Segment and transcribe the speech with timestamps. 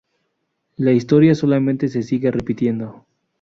[0.77, 3.05] La historia solamente se sigue repitiendo.